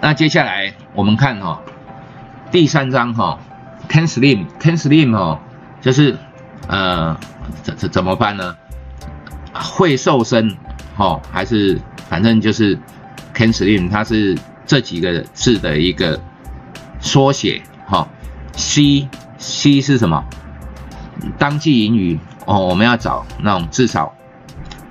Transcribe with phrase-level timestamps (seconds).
[0.00, 1.60] 那接下来我们看哈，
[2.52, 3.38] 第三章哈
[3.88, 5.40] ，Can Slim，Can Slim 哈，
[5.80, 6.16] 就是
[6.68, 7.18] 呃
[7.62, 8.56] 怎怎怎么办呢？
[9.52, 10.56] 会瘦身
[10.96, 12.78] 哈，还是反正就是
[13.34, 16.20] Can Slim，它是这几个字的一个
[17.00, 18.06] 缩写哈。
[18.52, 19.08] C
[19.38, 20.24] C 是什么？
[21.38, 24.14] 当季盈余哦，我们要找那种至少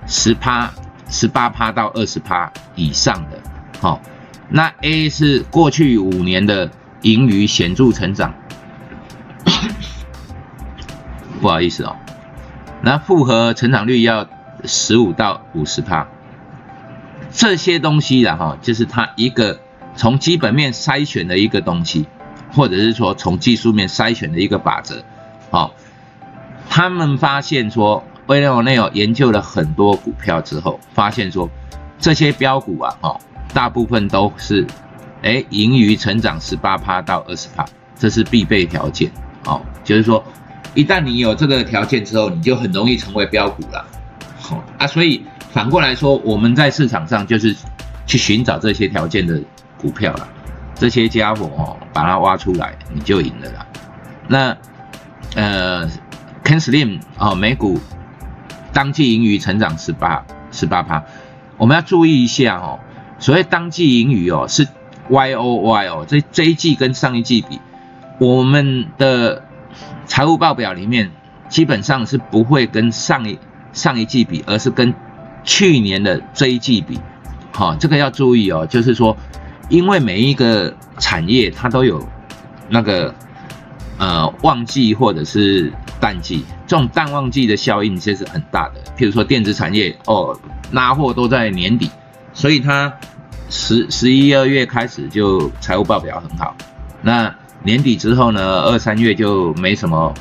[0.08, 0.72] 十趴、
[1.10, 3.40] 十八趴到二十趴以上的，
[3.80, 4.02] 好。
[4.50, 6.70] 那 A 是过去五年的
[7.02, 8.34] 盈余显著成长，
[11.42, 11.96] 不好意思哦。
[12.82, 14.28] 那复合成长率要
[14.64, 16.08] 十五到五十趴，
[17.32, 19.60] 这些东西的哈，就是它一个
[19.96, 22.06] 从基本面筛选的一个东西，
[22.52, 25.04] 或者是说从技术面筛选的一个法则，
[25.50, 25.74] 好。
[26.68, 31.50] 他们发现说，威廉内有研究了很多股票之后，发现说
[32.00, 33.22] 这些标股啊，哦，
[33.54, 34.66] 大部分都是，
[35.22, 37.66] 哎，盈余成长十八趴到二十趴，
[37.96, 39.12] 这是必备条件，
[39.46, 40.24] 哦，就是说，
[40.74, 43.86] 一旦你有这个条件之后，你就很容易成为标股了，
[44.40, 47.56] 好啊，所以反过来说，我们在市场上就是
[48.06, 49.42] 去寻找这些条件的
[49.78, 50.28] 股票了，
[50.76, 53.66] 这些家伙哦，把它挖出来，你就赢了啦。
[54.28, 54.58] 那，
[55.36, 55.90] 呃。
[56.46, 57.80] Ken Slim 哦，美股
[58.72, 61.04] 当季盈余成长十八十八趴，
[61.58, 62.80] 我们要注意一下哦。
[63.20, 64.68] 所谓当季盈余哦，是
[65.10, 67.60] Y O Y 哦，这这一季跟上一季比，
[68.20, 69.44] 我们的
[70.06, 71.12] 财务报表里面
[71.50, 73.40] 基本上是不会跟上一
[73.74, 74.94] 上一季比，而是跟
[75.44, 77.00] 去年的这一季比。
[77.52, 79.16] 好，这个要注意哦，就是说，
[79.70, 82.06] 因为每一个产业它都有
[82.70, 83.14] 那个
[83.98, 85.72] 呃旺季或者是。
[85.98, 90.38] 淡季这种淡旺季的效应其实是很大的，譬如说电子产业哦，
[90.72, 91.90] 拉货都在年底，
[92.36, 92.94] 所以它
[93.50, 96.56] 十十一二月开始就财务报表很好，
[97.02, 97.34] 那
[97.64, 100.14] 年底之后呢，二三月就没什么，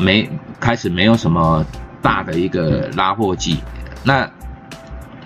[0.00, 0.26] 没
[0.58, 1.62] 开始没有什么
[2.00, 3.58] 大的一个拉货季，
[4.02, 4.26] 那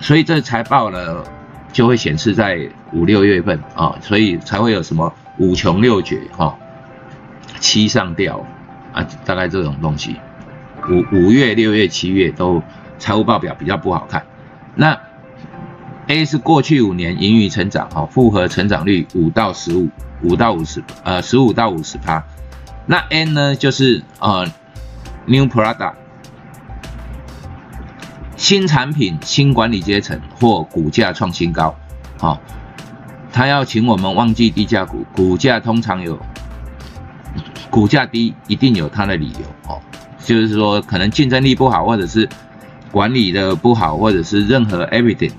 [0.01, 1.23] 所以这财报呢
[1.71, 6.57] 就会显示在五六月份啊，所以才会有什么五穷六绝哈，
[7.61, 8.45] 七上吊。
[8.91, 10.15] 啊，大概这种东西，
[10.89, 12.59] 五五月、六月、七月都
[12.97, 14.25] 财务报表比较不好看。
[14.73, 14.99] 那
[16.09, 19.87] A 是过去五年盈余成长，哈，复合成长率五到十五，
[20.23, 22.23] 五到五十，呃，十五到五十趴。
[22.87, 24.47] 那 N 呢，就是呃
[25.27, 25.93] ，New Product，
[28.35, 31.75] 新产品、新管理阶层或股价创新高，
[32.17, 32.41] 好，
[33.31, 36.19] 他要请我们忘记低价股，股价通常有。
[37.69, 39.79] 股价低一定有它的理由哦，
[40.25, 42.27] 就是说可能竞争力不好，或者是
[42.91, 45.31] 管理的不好，或者是任何 everything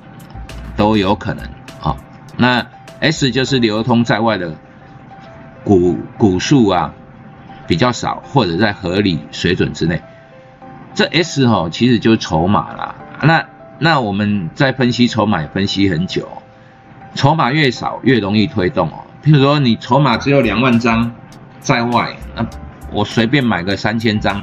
[0.80, 1.44] 都有可能
[1.82, 1.94] 啊。
[2.38, 2.66] 那
[3.00, 4.56] S 就是流通在外的
[5.62, 6.94] 股股数啊
[7.66, 10.00] 比较少，或者在合理水准之内。
[10.94, 12.94] 这 S 哈其实就是筹码啦。
[13.22, 13.44] 那
[13.78, 16.26] 那我们在分析筹码分析很久，
[17.14, 19.04] 筹码越少越容易推动哦。
[19.22, 21.12] 譬如说你筹码只有两万张。
[21.62, 22.46] 在外，那
[22.90, 24.42] 我随便买个三千张，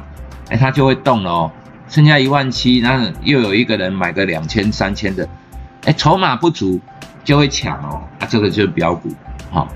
[0.51, 1.51] 哎，它就会动了哦。
[1.89, 5.27] 剩下一万七，那又有一个人买个两千、三千的，
[5.87, 6.79] 哎，筹码不足
[7.23, 8.03] 就会抢哦。
[8.19, 9.09] 啊，这个就是标股，
[9.49, 9.67] 好。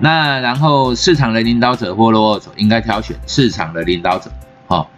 [0.00, 4.30] 那然后市场的领导者或落后者应该挑选市场的领导者，
[4.66, 4.90] 好。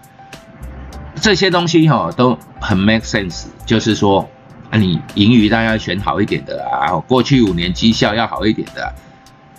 [1.16, 4.28] 这些东西哈都很 make sense，就是说，
[4.70, 8.94] 啊，你盈余当然要选好一点的啊，过去五年绩效要好一点的。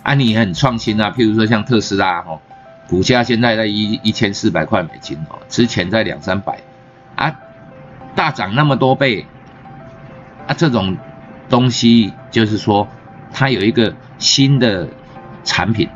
[0.02, 2.40] 啊，你很创新啊，譬如说像特斯拉哦，
[2.88, 6.60] 股价现在在一一千四百块美金哦，之前在两三百，
[7.14, 7.34] 啊，
[8.14, 9.26] 大涨那么多倍，
[10.48, 10.96] 啊，这种
[11.48, 12.88] 东西就是说
[13.32, 14.88] 它有一个新的
[15.44, 15.88] 产品，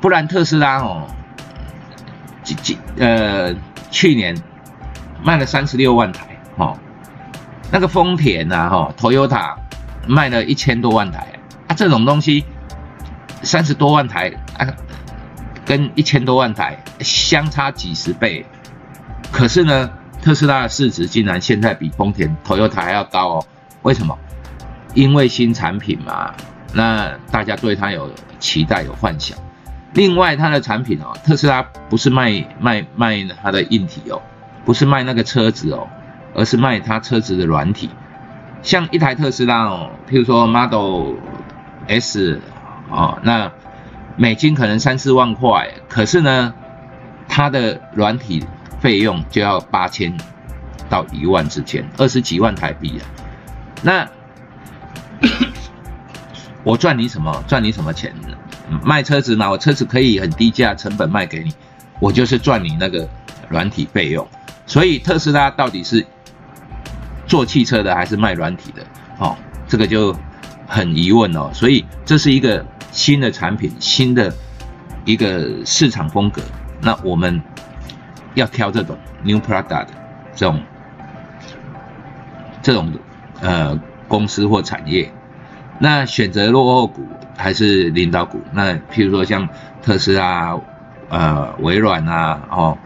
[0.00, 1.06] 不然特斯拉哦，
[2.42, 3.54] 几几呃
[3.90, 4.34] 去年
[5.22, 6.24] 卖了三十六万台
[6.56, 6.78] 哦，
[7.70, 9.56] 那个丰田呐哈，Toyota
[10.06, 11.26] 卖了一千多万台，
[11.66, 12.46] 啊，这种东西。
[13.42, 14.66] 三十多万台啊，
[15.66, 18.46] 跟一千多万台相差几十倍，
[19.30, 19.90] 可是呢，
[20.22, 23.46] 特斯拉的市值竟然现在比丰田、Toyota 还要高哦？
[23.84, 24.18] 为什么？
[24.94, 26.34] 因为新产品嘛，
[26.74, 29.38] 那大家对它有期待、有幻想。
[29.92, 34.20] 另外，它的产品哦，特斯拉不是卖卖卖它的硬体哦，
[34.64, 35.88] 不是卖那个车子哦，
[36.34, 37.88] 而是卖它车子的软体。
[38.62, 41.14] 像一台特斯拉哦，譬如说 Model
[41.86, 42.40] S。
[42.90, 43.50] 哦，那
[44.16, 46.54] 美金可能三四万块，可是呢，
[47.26, 48.44] 它的软体
[48.78, 50.16] 费用就要八千
[50.88, 53.02] 到一万之间，二十几万台币啊。
[53.84, 54.08] 那
[56.64, 57.44] 我赚你什么？
[57.46, 58.14] 赚你什么钱？
[58.82, 61.52] 卖车子嘛，我车子可以很低价成本卖给你，
[62.00, 63.06] 我就是赚你那个
[63.50, 64.26] 软体费用。
[64.66, 66.04] 所以特斯拉到底是
[67.26, 68.82] 做汽车的还是卖软体的？
[69.18, 69.36] 哦，
[69.68, 70.16] 这个就
[70.66, 71.50] 很疑问哦。
[71.52, 74.32] 所以这是一个新的产品，新的
[75.04, 76.40] 一个市场风格。
[76.80, 77.42] 那我们
[78.32, 79.88] 要挑这种 new product
[80.34, 80.62] 这种
[82.62, 82.90] 这种
[83.40, 85.12] 呃公司或产业。
[85.80, 87.04] 那选择落后股
[87.36, 88.40] 还是领导股？
[88.52, 89.48] 那譬如说像
[89.82, 90.56] 特斯拉、
[91.08, 92.78] 呃微软啊、哦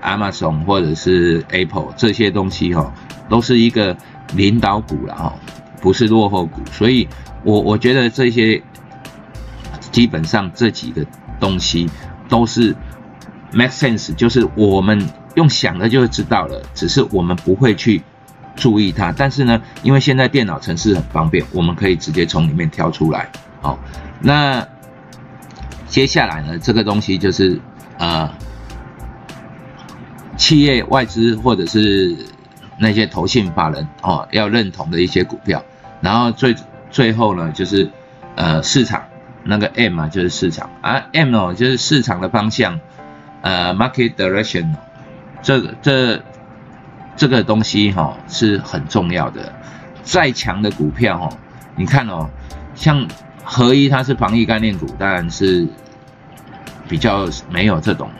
[0.00, 2.92] Amazon 或者是 Apple 这些东西哦，
[3.28, 3.96] 都是一个
[4.34, 5.32] 领导股了哦，
[5.80, 6.60] 不是落后股。
[6.70, 7.08] 所以
[7.42, 8.62] 我我觉得这些
[9.90, 11.04] 基本上这几个
[11.40, 11.90] 东西
[12.28, 12.74] 都是
[13.52, 18.00] make sense，就是我们用想的就知道了，只是我们不会去。
[18.54, 23.28] 注意它，但是呢，因为现在电脑程式很方便，我们可以直接从里面挑出来。
[23.60, 23.78] 好，
[24.20, 24.66] 那
[25.88, 27.58] 接下来呢，这个东西就是
[27.98, 28.30] 呃，
[30.36, 32.16] 企业外资或者是
[32.78, 35.62] 那些投信法人哦要认同的一些股票，
[36.00, 36.54] 然后最
[36.90, 37.90] 最后呢就是
[38.36, 39.02] 呃市场
[39.44, 42.78] 那个 M 啊就是市场啊 M 哦就是市场的方向，
[43.40, 44.74] 呃 Market Direction，
[45.42, 46.22] 这个这。
[47.14, 49.52] 这个东西哈是很重要的，
[50.02, 51.28] 再强的股票哈，
[51.76, 52.28] 你看哦，
[52.74, 53.06] 像
[53.44, 55.66] 合一它是防疫概念股，当然是
[56.88, 58.10] 比较没有这种。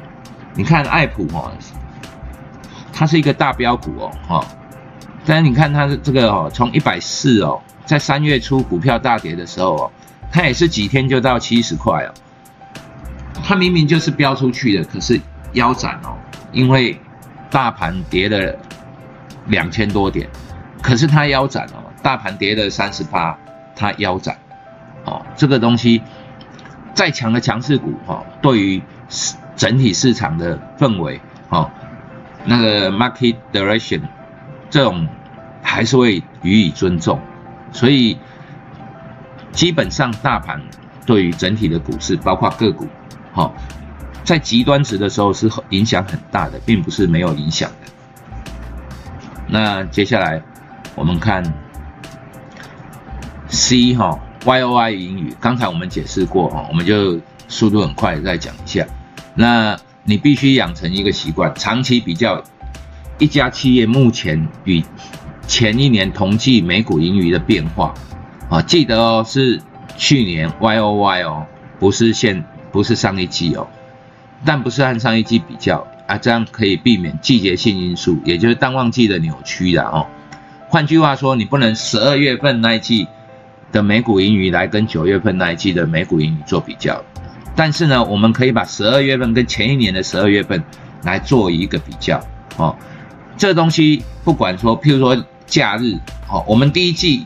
[0.54, 1.50] 你看爱普哦，
[2.92, 4.46] 它是一个大标股哦哈，
[5.24, 9.90] 但是你看它的这个哦，从一百四哦，在三月初股票大跌的时候哦，
[10.30, 12.12] 它也是几天就到七十块哦，
[13.42, 15.18] 它明明就是飙出去的，可是
[15.54, 16.14] 腰斩哦，
[16.52, 17.00] 因为
[17.50, 18.54] 大盘跌了。
[19.52, 20.28] 两千多点，
[20.82, 23.38] 可是它腰斩哦，大盘跌了三十八，
[23.76, 24.36] 它腰斩，
[25.04, 26.02] 哦，这个东西
[26.94, 28.82] 再强的强势股哈，对于
[29.54, 31.20] 整体市场的氛围
[31.50, 31.70] 哦，
[32.46, 34.00] 那个 market direction
[34.70, 35.06] 这种
[35.62, 37.20] 还是会予以尊重，
[37.72, 38.16] 所以
[39.52, 40.62] 基本上大盘
[41.04, 42.88] 对于整体的股市，包括个股，
[43.34, 43.52] 哈，
[44.24, 47.70] 在极端值的时候是影响很大的，并不是没有影响。
[49.52, 50.42] 那接下来
[50.94, 51.44] 我们看
[53.48, 58.86] C 哈 Y O I 英语，刚才我们解释过哈，我们就速度很快再讲一下。
[59.34, 62.42] 那你必须养成一个习惯，长期比较
[63.18, 64.82] 一家企业目前与
[65.46, 67.92] 前一年同季每股盈余的变化
[68.48, 69.60] 啊，记得哦是
[69.98, 71.46] 去年 Y O Y 哦，
[71.78, 73.68] 不是现不是上一季哦，
[74.46, 75.86] 但不是按上一季比较。
[76.12, 80.06] 啊，这样可以避免季节性因素，也就是淡旺季的扭曲的哦。
[80.68, 83.08] 换句话说，你不能十二月份那一季
[83.72, 87.02] 的美股盈余来跟九月份那一季的美股盈余做比较。
[87.56, 90.62] 但是呢，我们可以把十二月份跟前一年的十二月份
[91.02, 92.22] 来做一个比较
[92.58, 92.76] 哦。
[93.38, 95.94] 这东西不管说，譬如说假日
[96.28, 97.24] 哦，我们第一季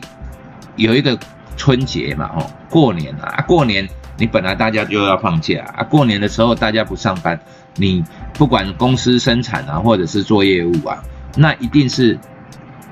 [0.77, 1.19] 有一个
[1.57, 3.85] 春节嘛哦，过年啊，过年
[4.17, 7.39] 你本来大家就要放假啊，过年的时候大家不上班。
[7.75, 8.03] 你
[8.33, 10.97] 不管公司生产啊，或者是做业务啊，
[11.35, 12.17] 那一定是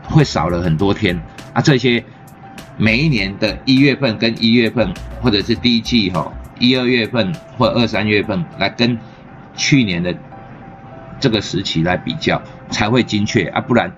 [0.04, 1.20] 会少了很多天
[1.54, 1.62] 啊。
[1.62, 2.04] 这些
[2.78, 8.96] 每一年的一月份跟一月份，或者是第一季哈一二月份或二三月份来跟
[9.56, 10.14] 去年的
[11.20, 12.40] 这个时期来比较，
[12.70, 13.60] 才会精确啊。
[13.60, 13.92] 不然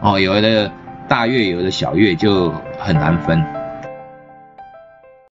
[0.00, 0.72] 哦，有的
[1.08, 3.53] 大月有的小月就很难分。